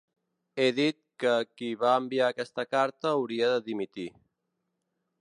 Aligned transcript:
He 0.63 0.65
dit 0.79 0.97
que 1.25 1.33
qui 1.59 1.69
va 1.83 1.93
enviar 2.05 2.31
aquesta 2.31 2.67
carta 2.73 3.13
hauria 3.15 3.55
de 3.55 3.63
dimitir. 3.71 4.11